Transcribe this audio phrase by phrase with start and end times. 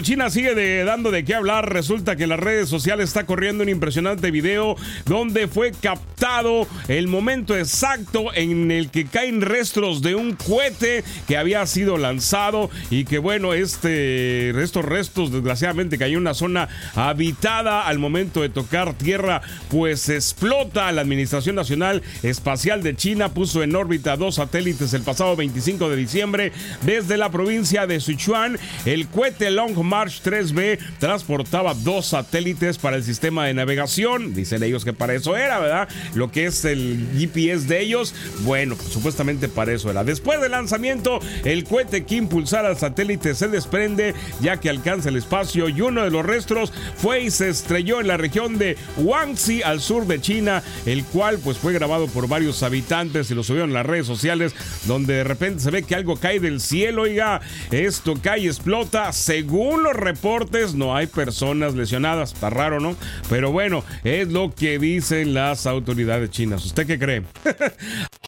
[0.00, 1.70] China sigue de, dando de qué hablar.
[1.70, 7.08] Resulta que en las redes sociales está corriendo un impresionante video donde fue captado el
[7.08, 13.04] momento exacto en el que caen restos de un cohete que había sido lanzado y
[13.04, 18.94] que bueno, este, estos restos desgraciadamente cayó en una zona habitada al momento de tocar
[18.94, 20.90] tierra, pues explota.
[20.92, 25.96] La Administración Nacional Espacial de China puso en órbita dos satélites el pasado 25 de
[25.96, 26.52] diciembre
[26.86, 28.58] desde la provincia de Sichuan.
[28.86, 34.34] El cohete Long March 3B transportaba dos satélites para el sistema de navegación.
[34.34, 35.88] Dicen ellos que para eso era, ¿verdad?
[36.14, 38.14] Lo que es el GPS de ellos.
[38.40, 40.04] Bueno, supuestamente para eso era.
[40.04, 45.16] Después del lanzamiento, el cohete que impulsara al satélite se desprende ya que alcanza el
[45.16, 49.62] espacio y uno de los restos fue y se estrelló en la región de Guangxi
[49.62, 53.70] al sur de China, el cual pues fue grabado por varios habitantes y lo subieron
[53.70, 54.54] en las redes sociales
[54.86, 59.12] donde de repente se ve que algo cae del cielo, oiga, esto cae y explota,
[59.12, 62.32] según los reportes, no hay personas lesionadas.
[62.32, 62.96] Está raro, ¿no?
[63.28, 66.64] Pero bueno, es lo que dicen las autoridades chinas.
[66.64, 67.22] ¿Usted qué cree?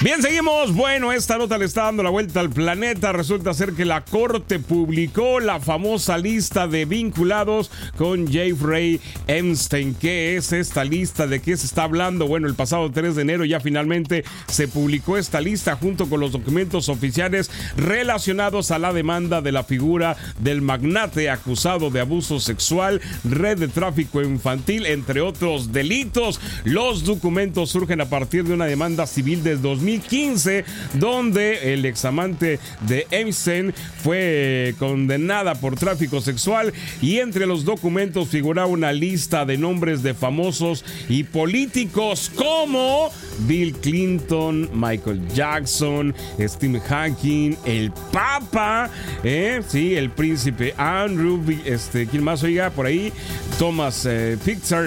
[0.00, 0.76] Bien, seguimos.
[0.76, 3.10] Bueno, esta nota le está dando la vuelta al planeta.
[3.10, 9.94] Resulta ser que la Corte publicó la famosa lista de vinculados con Jeffrey Epstein.
[9.94, 11.26] ¿Qué es esta lista?
[11.26, 12.28] ¿De qué se está hablando?
[12.28, 16.30] Bueno, el pasado 3 de enero ya finalmente se publicó esta lista junto con los
[16.30, 23.00] documentos oficiales relacionados a la demanda de la figura del magnate acusado de abuso sexual,
[23.24, 26.40] red de tráfico infantil, entre otros delitos.
[26.62, 32.58] Los documentos surgen a partir de una demanda civil del 2000 2015, donde el examante
[32.82, 33.72] de Epstein
[34.02, 40.14] fue condenada por tráfico sexual y entre los documentos figura una lista de nombres de
[40.14, 43.10] famosos y políticos como
[43.46, 48.90] Bill Clinton, Michael Jackson, Steve Hawking, el Papa,
[49.24, 49.62] ¿eh?
[49.66, 53.12] sí, el príncipe Andrew, este, ¿quién más oiga por ahí?
[53.58, 54.86] Thomas eh, Pixar,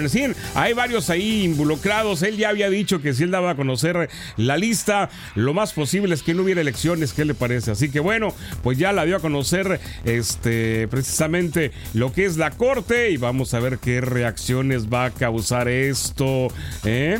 [0.54, 2.22] hay varios ahí involucrados.
[2.22, 4.91] Él ya había dicho que si él daba a conocer la lista
[5.34, 7.70] lo más posible es que no hubiera elecciones, ¿qué le parece?
[7.70, 12.50] Así que bueno, pues ya la dio a conocer este precisamente lo que es la
[12.50, 16.48] corte y vamos a ver qué reacciones va a causar esto.
[16.84, 17.18] ¿eh?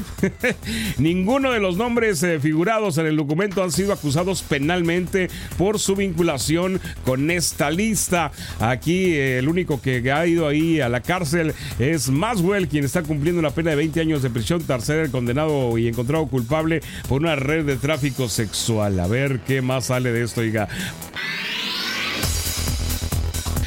[0.99, 5.29] Ninguno de los nombres eh, figurados en el documento han sido acusados penalmente
[5.59, 8.33] por su vinculación con esta lista.
[8.61, 13.03] Aquí eh, el único que ha ido ahí a la cárcel es Maswell, quien está
[13.03, 17.37] cumpliendo una pena de 20 años de prisión, tercer condenado y encontrado culpable por una
[17.37, 18.99] red de tráfico sexual.
[19.01, 20.69] A ver qué más sale de esto, oiga.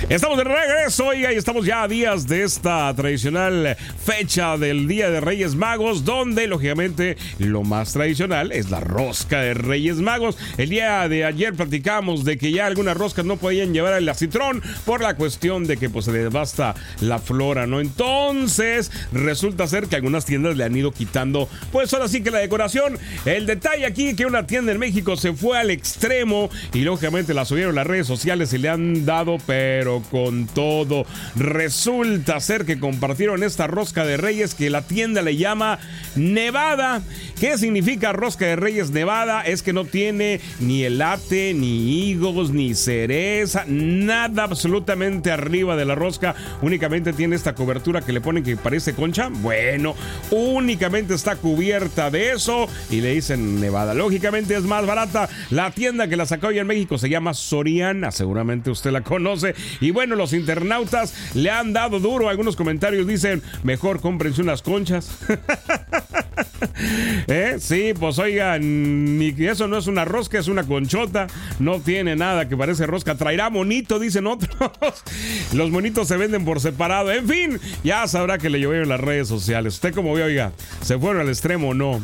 [0.08, 5.10] Estamos de regreso, oiga, y estamos ya a días de esta tradicional fecha del Día
[5.10, 10.38] de Reyes Magos, donde lógicamente lo más tradicional es la rosca de Reyes Magos.
[10.60, 14.62] El día de ayer platicamos de que ya algunas roscas no podían llevar el acitrón
[14.86, 17.82] por la cuestión de que pues se les basta la flora, ¿no?
[17.82, 22.38] Entonces, resulta ser que algunas tiendas le han ido quitando, pues ahora sí que la
[22.38, 23.00] decoración.
[23.26, 27.44] El detalle aquí que una tienda en México se fue al extremo y lógicamente la
[27.44, 31.06] subieron las redes sociales y le han dado, pero con todo.
[31.36, 35.80] Resulta ser que compartieron esta rosca de reyes que la tienda le llama
[36.16, 37.02] Nevada.
[37.40, 39.42] ¿Qué significa rosca de reyes Nevada?
[39.42, 45.96] Es que no tiene ni elate, ni higos, ni cereza, nada absolutamente arriba de la
[45.96, 46.36] rosca.
[46.62, 49.30] Únicamente tiene esta cobertura que le ponen que parece concha.
[49.30, 49.96] Bueno,
[50.32, 53.94] únicamente está cubierta de eso y le dicen Nevada.
[53.94, 55.30] Lógicamente es más barata.
[55.50, 58.12] La tienda que la sacó hoy en México se llama Soriana.
[58.12, 59.56] Seguramente usted la conoce.
[59.92, 62.30] Bueno, los internautas le han dado duro.
[62.30, 65.18] Algunos comentarios dicen, mejor cómprense unas conchas.
[67.28, 67.58] ¿Eh?
[67.60, 71.28] Sí, pues oigan, eso no es una rosca, es una conchota.
[71.60, 73.16] No tiene nada que parece rosca.
[73.16, 74.72] Traerá monito, dicen otros.
[75.54, 77.12] Los monitos se venden por separado.
[77.12, 79.76] En fin, ya sabrá que le llovieron las redes sociales.
[79.76, 80.52] Usted como ve, oiga,
[80.82, 82.02] ¿se fueron al extremo o no?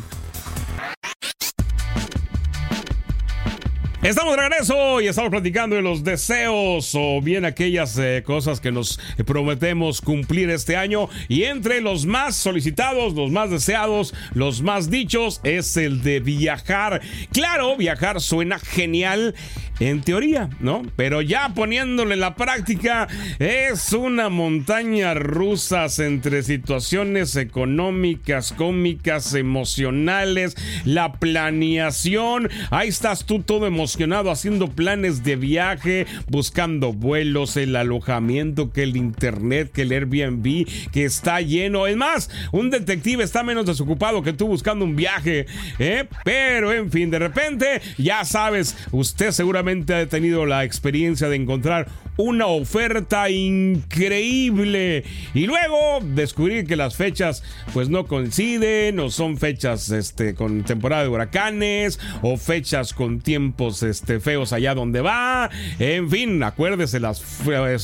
[4.02, 8.72] Estamos de regreso y estamos platicando de los deseos o bien aquellas eh, cosas que
[8.72, 11.08] nos prometemos cumplir este año.
[11.28, 17.00] Y entre los más solicitados, los más deseados, los más dichos es el de viajar.
[17.32, 19.36] Claro, viajar suena genial
[19.78, 20.82] en teoría, ¿no?
[20.96, 23.06] Pero ya poniéndole en la práctica,
[23.38, 32.50] es una montaña rusa entre situaciones económicas, cómicas, emocionales, la planeación.
[32.70, 33.91] Ahí estás tú todo emocionado
[34.30, 41.04] haciendo planes de viaje, buscando vuelos, el alojamiento, que el internet, que el Airbnb, que
[41.04, 41.86] está lleno.
[41.86, 45.46] Es más, un detective está menos desocupado que tú buscando un viaje.
[45.78, 46.06] ¿eh?
[46.24, 51.88] Pero, en fin, de repente, ya sabes, usted seguramente ha tenido la experiencia de encontrar
[52.16, 55.04] una oferta increíble.
[55.34, 57.42] Y luego descubrir que las fechas
[57.72, 63.82] pues no coinciden o son fechas este con temporada de huracanes o fechas con tiempos
[63.82, 65.50] este feos allá donde va.
[65.78, 67.22] En fin acuérdese las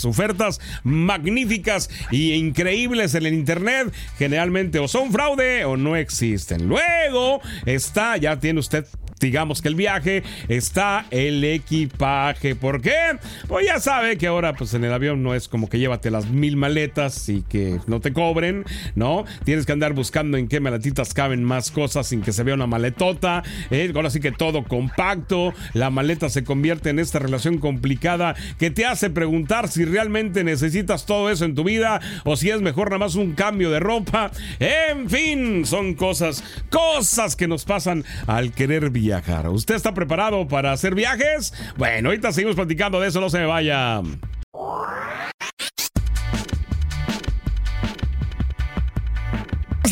[0.04, 3.92] ofertas magníficas y increíbles en el internet.
[4.18, 6.68] Generalmente o son fraude o no existen.
[6.68, 8.86] Luego está ya tiene usted
[9.20, 12.54] digamos que el viaje, está el equipaje.
[12.54, 13.18] ¿Por qué?
[13.46, 16.28] Pues ya sabe que ahora pues en el avión no es como que llévate las
[16.28, 19.24] mil maletas y que no te cobren, ¿no?
[19.44, 22.66] Tienes que andar buscando en qué maletitas caben más cosas sin que se vea una
[22.66, 23.42] maletota.
[23.70, 23.90] ¿eh?
[23.94, 25.52] Ahora sí que todo compacto.
[25.74, 31.06] La maleta se convierte en esta relación complicada que te hace preguntar si realmente necesitas
[31.06, 34.30] todo eso en tu vida o si es mejor nada más un cambio de ropa.
[34.60, 39.48] En fin, son cosas, cosas que nos pasan al querer vivir viajar.
[39.48, 41.54] ¿Usted está preparado para hacer viajes?
[41.76, 44.02] Bueno, ahorita seguimos platicando de eso, no se me vaya.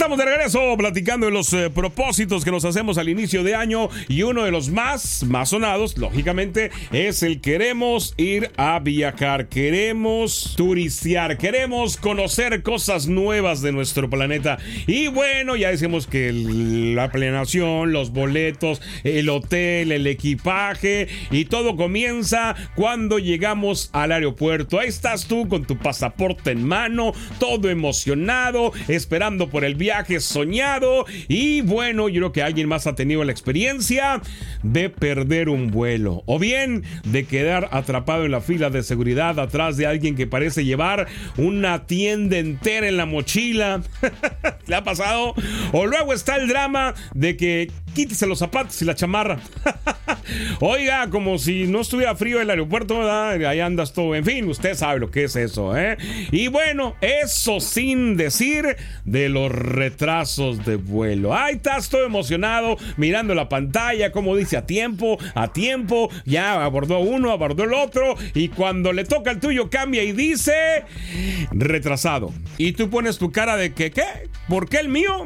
[0.07, 3.89] Estamos de regreso platicando de los eh, propósitos que nos hacemos al inicio de año
[4.07, 10.55] y uno de los más, más sonados, lógicamente, es el queremos ir a viajar, queremos
[10.57, 14.59] turistear, queremos conocer cosas nuevas de nuestro planeta.
[14.87, 21.75] Y bueno, ya decimos que la planeación, los boletos, el hotel, el equipaje y todo
[21.75, 24.79] comienza cuando llegamos al aeropuerto.
[24.79, 31.07] Ahí estás tú con tu pasaporte en mano, todo emocionado, esperando por el viaje soñado.
[31.29, 34.21] Y bueno, yo creo que alguien más ha tenido la experiencia
[34.63, 36.23] de perder un vuelo.
[36.27, 40.65] O bien de quedar atrapado en la fila de seguridad atrás de alguien que parece
[40.65, 41.07] llevar
[41.37, 43.83] una tienda entera en la mochila.
[44.67, 45.35] ¿Le ha pasado?
[45.73, 49.41] O luego está el drama de que quítese los zapatos y la chamarra.
[50.61, 53.43] Oiga, como si no estuviera frío el aeropuerto, ¿verdad?
[53.47, 54.15] Ahí andas todo.
[54.15, 55.97] En fin, usted sabe lo que es eso, ¿eh?
[56.31, 58.77] Y bueno, eso sin decir
[59.07, 61.35] de los retrasos de vuelo.
[61.35, 66.99] Ahí estás todo emocionado mirando la pantalla, como dice a tiempo, a tiempo, ya abordó
[66.99, 70.85] uno, abordó el otro, y cuando le toca el tuyo cambia y dice
[71.51, 72.35] retrasado.
[72.59, 74.29] Y tú pones tu cara de que, ¿qué?
[74.51, 75.25] ¿Por qué el mío?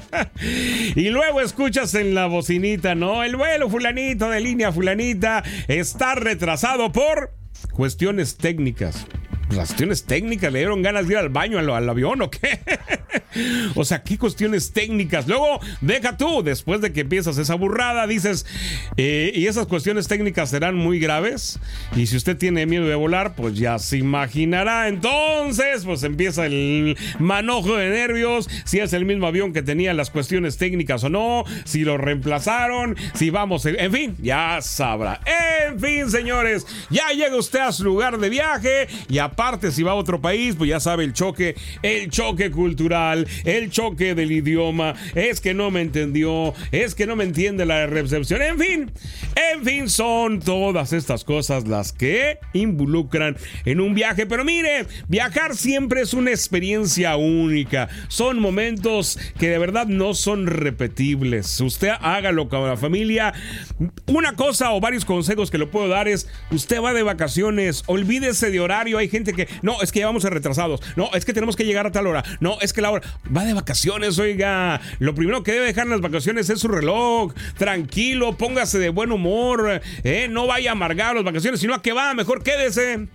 [0.96, 3.24] y luego escuchas en la bocinita, ¿no?
[3.24, 7.32] El vuelo fulanito de línea fulanita está retrasado por
[7.72, 9.06] cuestiones técnicas
[9.56, 12.60] las cuestiones técnicas, le dieron ganas de ir al baño al, avión o qué.
[13.74, 15.26] o sea, qué cuestiones técnicas.
[15.26, 18.46] Luego, deja tú, después de que empiezas esa burrada, dices,
[18.96, 21.58] eh, y esas cuestiones técnicas serán muy graves.
[21.96, 24.88] Y si usted tiene miedo de volar, pues ya se imaginará.
[24.88, 30.10] Entonces, pues empieza el manojo de nervios, si es el mismo avión que tenía las
[30.10, 35.20] cuestiones técnicas o no, si lo reemplazaron, si vamos, en fin, ya sabrá.
[35.66, 39.82] En fin, señores, ya llega usted a su lugar de viaje y aparte Aparte, si
[39.82, 44.30] va a otro país, pues ya sabe el choque, el choque cultural, el choque del
[44.30, 48.92] idioma, es que no me entendió, es que no me entiende la recepción, en fin,
[49.52, 54.26] en fin, son todas estas cosas las que involucran en un viaje.
[54.26, 60.46] Pero mire, viajar siempre es una experiencia única, son momentos que de verdad no son
[60.46, 61.60] repetibles.
[61.60, 63.34] Usted hágalo con la familia.
[64.06, 68.52] Una cosa o varios consejos que le puedo dar es, usted va de vacaciones, olvídese
[68.52, 71.56] de horario, hay gente que, no, es que ya vamos retrasados, no, es que tenemos
[71.56, 75.14] que llegar a tal hora, no, es que la hora, va de vacaciones, oiga, lo
[75.14, 79.80] primero que debe dejar en las vacaciones es su reloj, tranquilo, póngase de buen humor,
[80.04, 83.08] eh, no vaya a amargar las vacaciones, sino a que va, mejor quédese.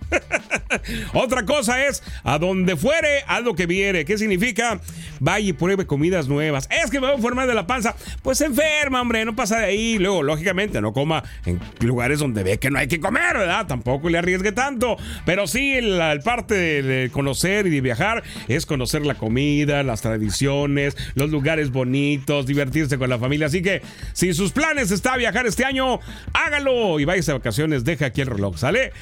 [1.14, 4.80] Otra cosa es, a donde fuere, haz lo que viere, ¿qué significa?
[5.20, 8.40] Vaya y pruebe comidas nuevas, es que me voy a enfermar de la panza, pues
[8.40, 12.70] enferma, hombre, no pasa de ahí, luego, lógicamente, no coma en lugares donde ve que
[12.70, 13.66] no hay que comer, ¿verdad?
[13.66, 18.66] Tampoco le arriesgue tanto, pero sí, el la parte de, conocer y de viajar es
[18.66, 23.46] conocer la comida, las tradiciones, los lugares bonitos, divertirse con la familia.
[23.46, 26.00] Así que si sus planes está viajar este año,
[26.32, 28.92] hágalo y váyase a vacaciones, deja aquí el reloj, ¿sale?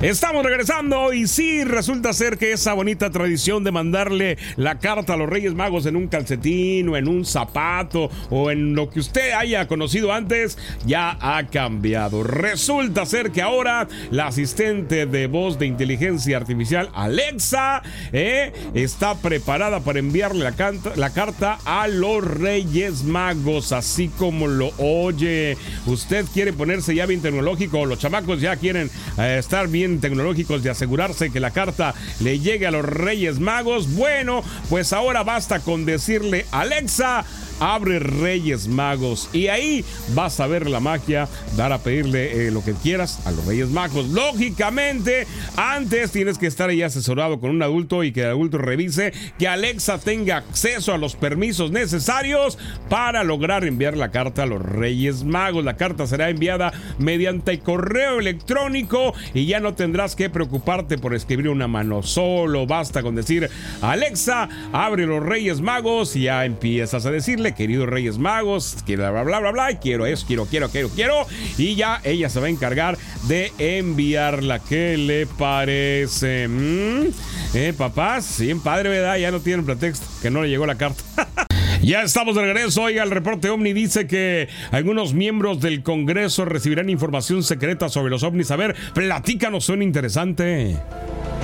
[0.00, 5.16] Estamos regresando y sí, resulta ser que esa bonita tradición de mandarle la carta a
[5.16, 9.32] los Reyes Magos en un calcetín o en un zapato o en lo que usted
[9.32, 12.22] haya conocido antes ya ha cambiado.
[12.22, 19.80] Resulta ser que ahora la asistente de voz de inteligencia artificial Alexa eh, está preparada
[19.80, 20.54] para enviarle la,
[20.94, 25.56] la carta a los Reyes Magos, así como lo oye.
[25.86, 30.70] Usted quiere ponerse ya bien tecnológico, los chamacos ya quieren eh, estar bien tecnológicos de
[30.70, 33.94] asegurarse que la carta le llegue a los Reyes Magos.
[33.94, 37.24] Bueno, pues ahora basta con decirle Alexa
[37.60, 39.84] abre Reyes Magos y ahí
[40.14, 43.68] vas a ver la magia, dar a pedirle eh, lo que quieras a los Reyes
[43.68, 44.08] Magos.
[44.08, 49.12] Lógicamente, antes tienes que estar ahí asesorado con un adulto y que el adulto revise
[49.38, 54.62] que Alexa tenga acceso a los permisos necesarios para lograr enviar la carta a los
[54.62, 55.64] Reyes Magos.
[55.64, 61.48] La carta será enviada mediante correo electrónico y ya no tendrás que preocuparte por escribir
[61.48, 62.66] una mano solo.
[62.66, 63.50] Basta con decir
[63.80, 69.22] Alexa, abre los Reyes Magos y ya empiezas a decirle queridos Reyes Magos, bla, bla,
[69.22, 71.26] bla, bla, bla, quiero eso, quiero, quiero, quiero, quiero.
[71.56, 74.58] Y ya ella se va a encargar de enviarla.
[74.58, 76.48] ¿Qué le parece?
[76.48, 77.08] ¿Mm?
[77.54, 78.24] ¿Eh, papás?
[78.24, 79.16] Sí, padre, ¿verdad?
[79.16, 81.02] Ya no tienen pretexto, que no le llegó la carta.
[81.82, 82.82] Ya estamos de regreso.
[82.82, 88.24] Oiga, el reporte OVNI dice que algunos miembros del Congreso recibirán información secreta sobre los
[88.24, 88.50] OVNIs.
[88.50, 90.76] A ver, platícanos, suena interesante.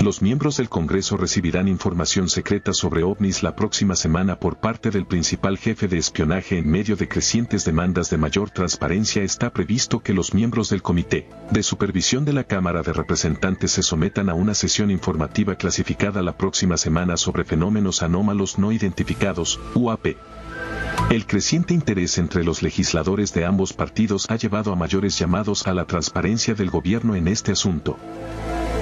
[0.01, 5.05] Los miembros del Congreso recibirán información secreta sobre ovnis la próxima semana por parte del
[5.05, 9.23] principal jefe de espionaje en medio de crecientes demandas de mayor transparencia.
[9.23, 13.83] Está previsto que los miembros del Comité de Supervisión de la Cámara de Representantes se
[13.83, 20.07] sometan a una sesión informativa clasificada la próxima semana sobre fenómenos anómalos no identificados, UAP.
[21.09, 25.73] El creciente interés entre los legisladores de ambos partidos ha llevado a mayores llamados a
[25.73, 27.97] la transparencia del gobierno en este asunto.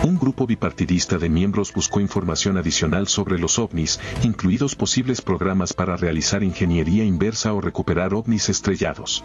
[0.04, 5.96] Un grupo bipartidista de miembros buscó información adicional sobre los ovnis, incluidos posibles programas para
[5.96, 9.24] realizar ingeniería inversa o recuperar ovnis estrellados.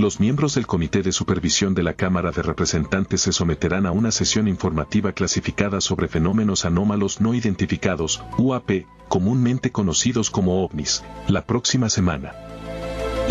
[0.00, 4.10] Los miembros del Comité de Supervisión de la Cámara de Representantes se someterán a una
[4.10, 11.88] sesión informativa clasificada sobre fenómenos anómalos no identificados, UAP, comúnmente conocidos como ovnis, la próxima
[11.88, 12.34] semana.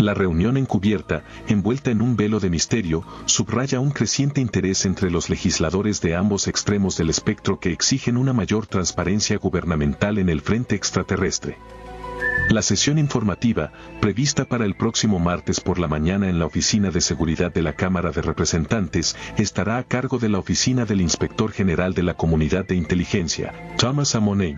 [0.00, 5.30] La reunión encubierta, envuelta en un velo de misterio, subraya un creciente interés entre los
[5.30, 10.74] legisladores de ambos extremos del espectro que exigen una mayor transparencia gubernamental en el frente
[10.74, 11.58] extraterrestre.
[12.48, 17.00] La sesión informativa, prevista para el próximo martes por la mañana en la Oficina de
[17.00, 21.92] Seguridad de la Cámara de Representantes, estará a cargo de la Oficina del Inspector General
[21.92, 24.56] de la Comunidad de Inteligencia, Thomas Amoney.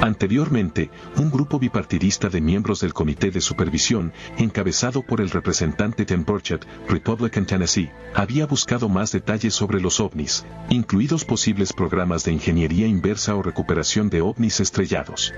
[0.00, 6.24] Anteriormente, un grupo bipartidista de miembros del Comité de Supervisión, encabezado por el representante Tim
[6.24, 12.86] Burchett, Republican Tennessee, había buscado más detalles sobre los ovnis, incluidos posibles programas de ingeniería
[12.86, 15.32] inversa o recuperación de ovnis estrellados.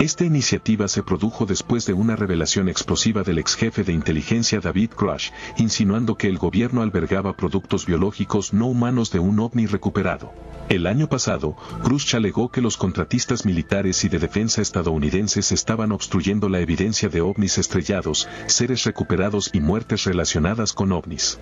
[0.00, 4.90] Esta iniciativa se produjo después de una revelación explosiva del ex jefe de inteligencia David
[4.90, 10.32] Crush, insinuando que el gobierno albergaba productos biológicos no humanos de un ovni recuperado.
[10.68, 16.48] El año pasado, Crush alegó que los contratistas militares y de defensa estadounidenses estaban obstruyendo
[16.48, 21.40] la evidencia de ovnis estrellados, seres recuperados y muertes relacionadas con ovnis.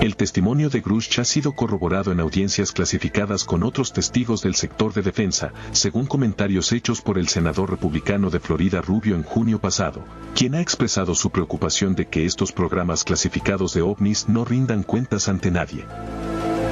[0.00, 4.94] El testimonio de Grush ha sido corroborado en audiencias clasificadas con otros testigos del sector
[4.94, 10.04] de defensa, según comentarios hechos por el senador republicano de Florida Rubio en junio pasado,
[10.34, 15.28] quien ha expresado su preocupación de que estos programas clasificados de ovnis no rindan cuentas
[15.28, 15.84] ante nadie.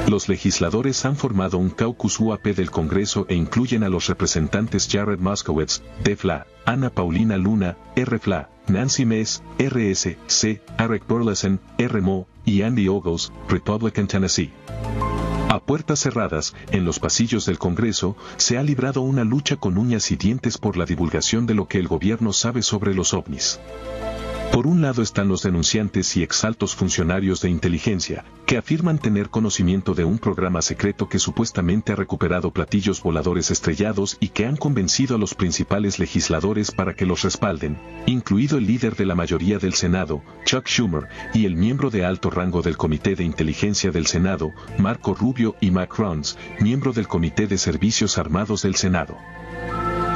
[0.09, 5.19] Los legisladores han formado un caucus UAP del Congreso e incluyen a los representantes Jared
[5.19, 13.33] Moskowitz, DEFLA, Ana Paulina Luna, RFLA, Nancy Mess, RSC, Eric Burleson, RMO, y Andy Ogles,
[13.49, 14.53] Republican Tennessee.
[15.67, 20.17] Puertas cerradas, en los pasillos del Congreso, se ha librado una lucha con uñas y
[20.17, 23.59] dientes por la divulgación de lo que el gobierno sabe sobre los ovnis.
[24.53, 29.93] Por un lado están los denunciantes y exaltos funcionarios de inteligencia, que afirman tener conocimiento
[29.93, 35.17] de un programa secreto que supuestamente ha recuperado platillos voladores estrellados y que han convencido
[35.17, 39.75] a los principales legisladores para que los respalden, incluido el líder de la mayoría del
[39.75, 44.53] Senado, Chuck Schumer, y el miembro de alto rango del Comité de Inteligencia del Senado,
[44.79, 49.19] Marco Rubio y Macrons, miembro del Comité de Servicios Armados del Senado.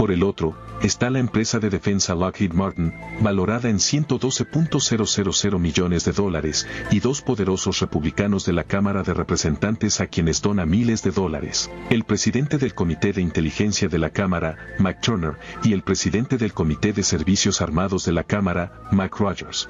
[0.00, 6.12] Por el otro, está la empresa de defensa Lockheed Martin, valorada en 112.000 millones de
[6.12, 11.11] dólares, y dos poderosos republicanos de la Cámara de Representantes a quienes dona miles de
[11.11, 11.71] dólares.
[11.90, 16.54] El presidente del Comité de Inteligencia de la Cámara, Mac Turner, y el presidente del
[16.54, 19.69] Comité de Servicios Armados de la Cámara, Mac Rogers.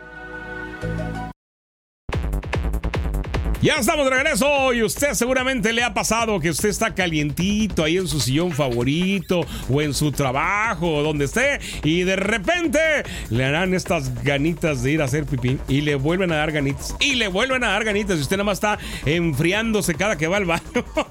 [3.62, 7.99] Ya estamos de regreso y usted seguramente le ha pasado que usted está calientito ahí
[7.99, 12.81] en su sillón favorito o en su trabajo o donde esté y de repente
[13.29, 16.97] le harán estas ganitas de ir a hacer pipí y le vuelven a dar ganitas
[17.00, 20.38] y le vuelven a dar ganitas y usted nada más está enfriándose cada que va
[20.38, 20.62] al baño.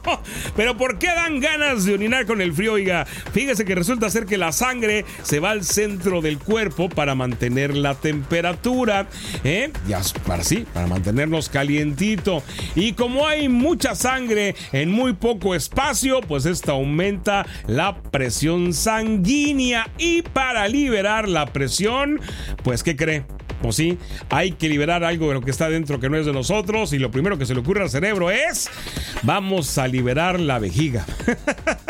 [0.55, 2.73] Pero ¿por qué dan ganas de orinar con el frío?
[2.73, 7.13] Oiga, fíjese que resulta ser que la sangre se va al centro del cuerpo para
[7.13, 9.07] mantener la temperatura,
[9.43, 9.71] ¿eh?
[9.87, 11.47] Ya, para sí, para mantenernos
[12.75, 19.89] Y como hay mucha sangre en muy poco espacio, pues esto aumenta la presión sanguínea.
[19.97, 22.19] Y para liberar la presión,
[22.63, 23.25] pues ¿qué cree?
[23.61, 23.97] Pues sí,
[24.29, 26.99] hay que liberar algo de lo que está dentro que no es de nosotros y
[26.99, 28.69] lo primero que se le ocurre al cerebro es
[29.23, 31.05] vamos a liberar la vejiga.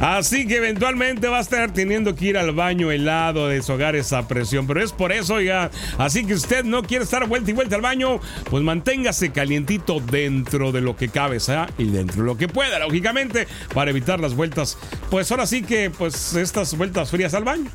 [0.00, 4.66] Así que eventualmente va a estar teniendo que ir al baño helado deshogar esa presión.
[4.66, 5.70] Pero es por eso, ya.
[5.98, 8.20] Así que usted no quiere estar vuelta y vuelta al baño,
[8.50, 11.72] pues manténgase calientito dentro de lo que cabe, ¿sabes?
[11.78, 14.78] Y dentro de lo que pueda, lógicamente, para evitar las vueltas.
[15.10, 17.70] Pues ahora sí que, pues estas vueltas frías al baño.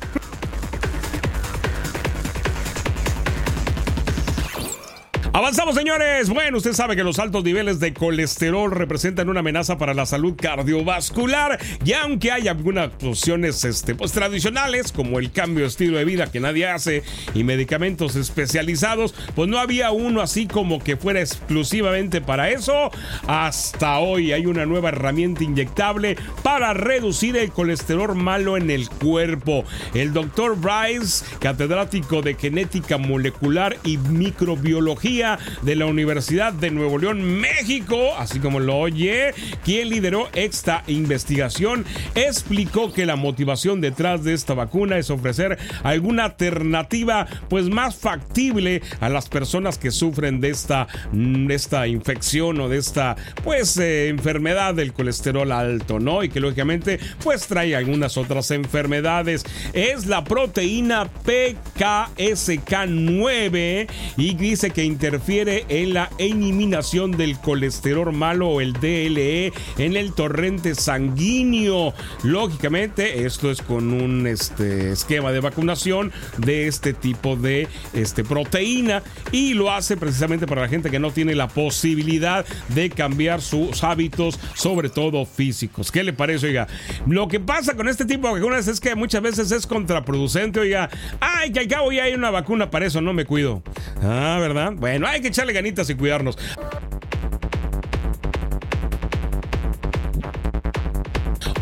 [5.40, 6.28] Avanzamos, señores.
[6.28, 10.34] Bueno, usted sabe que los altos niveles de colesterol representan una amenaza para la salud
[10.36, 11.58] cardiovascular.
[11.82, 16.30] Y aunque hay algunas opciones este, pues, tradicionales, como el cambio de estilo de vida
[16.30, 22.20] que nadie hace y medicamentos especializados, pues no había uno así como que fuera exclusivamente
[22.20, 22.90] para eso.
[23.26, 29.64] Hasta hoy hay una nueva herramienta inyectable para reducir el colesterol malo en el cuerpo.
[29.94, 35.29] El doctor Bryce, catedrático de genética molecular y microbiología,
[35.62, 39.32] de la Universidad de Nuevo León, México, así como lo oye,
[39.64, 41.84] quien lideró esta investigación,
[42.14, 48.82] explicó que la motivación detrás de esta vacuna es ofrecer alguna alternativa pues más factible
[49.00, 54.08] a las personas que sufren de esta, de esta infección o de esta pues eh,
[54.08, 56.24] enfermedad del colesterol alto, ¿no?
[56.24, 59.44] Y que lógicamente pues trae algunas otras enfermedades.
[59.72, 68.48] Es la proteína PKSK9 y dice que interesa interfiere en la eliminación del colesterol malo
[68.48, 71.92] o el DLE en el torrente sanguíneo.
[72.22, 79.02] Lógicamente, esto es con un este, esquema de vacunación de este tipo de este, proteína
[79.30, 83.84] y lo hace precisamente para la gente que no tiene la posibilidad de cambiar sus
[83.84, 85.92] hábitos, sobre todo físicos.
[85.92, 86.66] ¿Qué le parece, oiga?
[87.06, 90.88] Lo que pasa con este tipo de vacunas es que muchas veces es contraproducente, oiga.
[91.20, 93.62] Ay, que al cabo ya hay una vacuna para eso, no me cuido.
[94.02, 94.72] Ah, ¿verdad?
[94.76, 96.38] Bueno no hay que echarle ganitas y cuidarnos.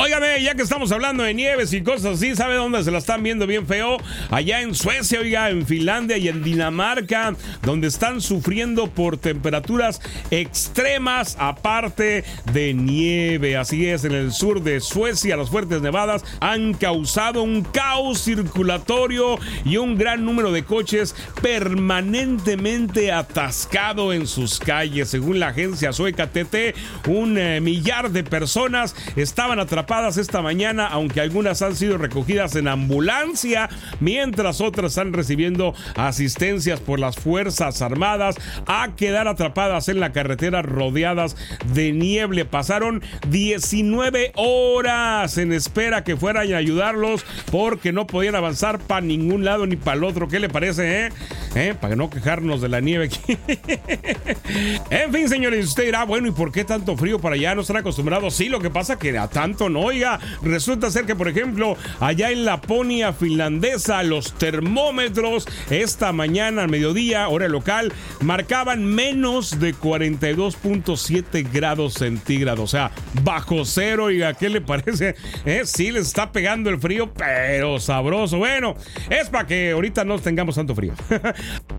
[0.09, 3.23] Óigame, ya que estamos hablando de nieves y cosas así, ¿sabe dónde se la están
[3.23, 3.99] viendo bien feo?
[4.31, 11.37] Allá en Suecia, oiga, en Finlandia y en Dinamarca, donde están sufriendo por temperaturas extremas,
[11.39, 13.59] aparte de nieve.
[13.59, 19.39] Así es, en el sur de Suecia, las fuertes nevadas han causado un caos circulatorio
[19.67, 25.11] y un gran número de coches permanentemente atascado en sus calles.
[25.11, 26.75] Según la agencia sueca TT,
[27.09, 32.69] un eh, millar de personas estaban atrapadas esta mañana, aunque algunas han sido recogidas en
[32.69, 40.13] ambulancia, mientras otras están recibiendo asistencias por las Fuerzas Armadas a quedar atrapadas en la
[40.13, 41.37] carretera rodeadas
[41.75, 42.45] de nieve.
[42.45, 49.45] Pasaron 19 horas en espera que fueran a ayudarlos porque no podían avanzar para ningún
[49.45, 50.29] lado ni para el otro.
[50.29, 51.13] ¿Qué le parece, eh?
[51.57, 51.75] ¿Eh?
[51.79, 53.37] Para no quejarnos de la nieve aquí.
[54.91, 57.55] en fin, señores, usted dirá, bueno, ¿y por qué tanto frío para allá?
[57.55, 58.35] No están acostumbrados.
[58.35, 62.31] Sí, lo que pasa que a tanto no Oiga, resulta ser que, por ejemplo, allá
[62.31, 71.51] en Laponia finlandesa, los termómetros esta mañana al mediodía, hora local, marcaban menos de 42.7
[71.51, 72.61] grados centígrados.
[72.61, 72.91] O sea,
[73.23, 75.17] bajo cero, oiga, ¿qué le parece?
[75.47, 75.63] ¿Eh?
[75.65, 78.37] Sí, les está pegando el frío, pero sabroso.
[78.37, 78.75] Bueno,
[79.09, 80.93] es para que ahorita no tengamos tanto frío.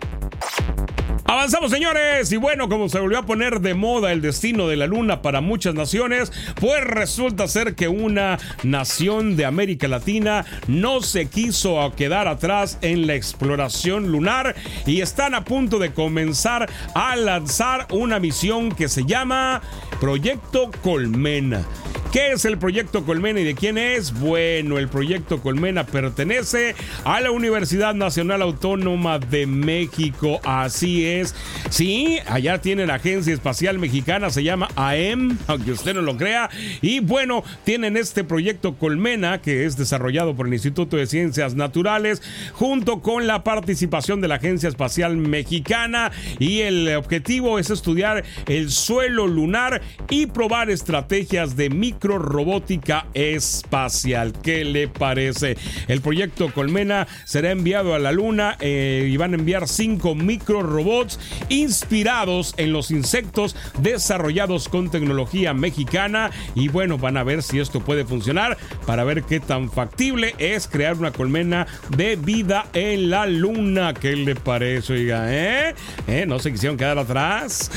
[1.30, 2.32] Avanzamos, señores.
[2.32, 5.40] Y bueno, como se volvió a poner de moda el destino de la luna para
[5.40, 12.26] muchas naciones, pues resulta ser que una nación de América Latina no se quiso quedar
[12.26, 18.72] atrás en la exploración lunar y están a punto de comenzar a lanzar una misión
[18.72, 19.62] que se llama
[20.00, 21.64] Proyecto Colmena.
[22.12, 24.12] ¿Qué es el proyecto Colmena y de quién es?
[24.18, 30.40] Bueno, el proyecto Colmena pertenece a la Universidad Nacional Autónoma de México.
[30.42, 31.36] Así es.
[31.70, 36.50] Sí, allá tiene la Agencia Espacial Mexicana, se llama AEM, aunque usted no lo crea.
[36.82, 42.22] Y bueno, tienen este proyecto Colmena, que es desarrollado por el Instituto de Ciencias Naturales,
[42.54, 46.10] junto con la participación de la Agencia Espacial Mexicana.
[46.40, 51.70] Y el objetivo es estudiar el suelo lunar y probar estrategias de
[52.00, 54.32] microrobótica espacial.
[54.42, 55.58] ¿Qué le parece?
[55.86, 61.18] El proyecto Colmena será enviado a la Luna eh, y van a enviar cinco microrobots
[61.50, 66.30] inspirados en los insectos desarrollados con tecnología mexicana.
[66.54, 70.68] Y bueno, van a ver si esto puede funcionar para ver qué tan factible es
[70.68, 73.92] crear una colmena de vida en la Luna.
[73.92, 75.26] ¿Qué le parece, oiga?
[75.28, 75.74] ¿Eh?
[76.06, 76.24] ¿Eh?
[76.26, 77.70] ¿No se quisieron quedar atrás?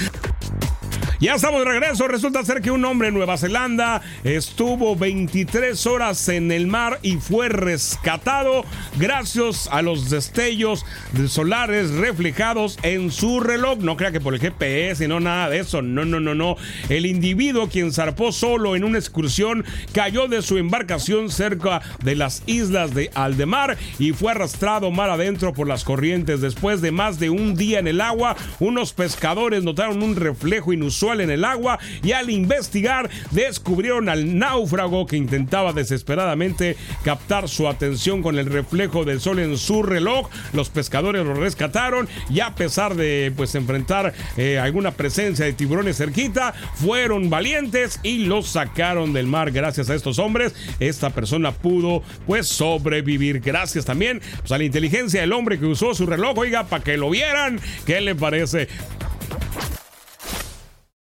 [1.24, 2.06] Ya estamos de regreso.
[2.10, 7.16] Resulta ser que un hombre en Nueva Zelanda estuvo 23 horas en el mar y
[7.16, 8.66] fue rescatado
[8.98, 10.86] gracias a los destellos
[11.30, 13.80] solares reflejados en su reloj.
[13.80, 15.82] No crea que por el GPS, no nada de eso.
[15.82, 16.58] No, no, no, no.
[16.90, 22.44] El individuo quien zarpó solo en una excursión cayó de su embarcación cerca de las
[22.48, 26.42] islas de Aldemar y fue arrastrado mar adentro por las corrientes.
[26.42, 31.12] Después de más de un día en el agua, unos pescadores notaron un reflejo inusual
[31.21, 38.21] en el agua y al investigar descubrieron al náufrago que intentaba desesperadamente captar su atención
[38.21, 40.30] con el reflejo del sol en su reloj.
[40.54, 45.97] Los pescadores lo rescataron y a pesar de pues enfrentar eh, alguna presencia de tiburones
[45.97, 49.52] cerquita, fueron valientes y lo sacaron del mar.
[49.52, 53.39] Gracias a estos hombres, esta persona pudo pues sobrevivir.
[53.39, 56.97] Gracias también pues, a la inteligencia del hombre que usó su reloj, oiga, para que
[56.97, 57.60] lo vieran.
[57.86, 58.67] ¿Qué le parece?